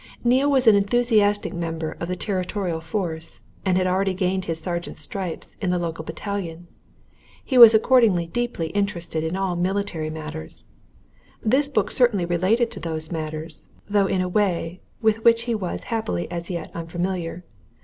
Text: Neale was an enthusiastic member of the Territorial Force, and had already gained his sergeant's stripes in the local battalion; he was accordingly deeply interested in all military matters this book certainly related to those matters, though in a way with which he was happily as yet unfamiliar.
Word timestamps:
Neale 0.23 0.49
was 0.49 0.65
an 0.65 0.75
enthusiastic 0.75 1.53
member 1.53 1.91
of 1.99 2.07
the 2.07 2.15
Territorial 2.15 2.81
Force, 2.81 3.41
and 3.63 3.77
had 3.77 3.85
already 3.85 4.15
gained 4.15 4.45
his 4.45 4.59
sergeant's 4.59 5.03
stripes 5.03 5.57
in 5.61 5.69
the 5.69 5.77
local 5.77 6.03
battalion; 6.03 6.65
he 7.45 7.55
was 7.55 7.75
accordingly 7.75 8.25
deeply 8.25 8.69
interested 8.69 9.23
in 9.23 9.35
all 9.35 9.55
military 9.55 10.09
matters 10.09 10.69
this 11.43 11.69
book 11.69 11.91
certainly 11.91 12.25
related 12.25 12.71
to 12.71 12.79
those 12.79 13.11
matters, 13.11 13.67
though 13.87 14.07
in 14.07 14.21
a 14.21 14.27
way 14.27 14.81
with 15.03 15.23
which 15.23 15.43
he 15.43 15.53
was 15.53 15.83
happily 15.93 16.27
as 16.31 16.49
yet 16.49 16.71
unfamiliar. 16.73 17.43